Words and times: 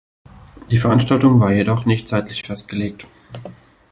Die 0.71 0.79
Veranstaltung 0.79 1.39
war 1.39 1.51
jedoch 1.53 1.85
nicht 1.85 2.07
zeitlich 2.07 2.41
festgelegt. 2.41 3.05